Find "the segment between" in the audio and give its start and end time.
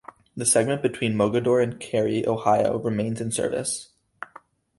0.35-1.13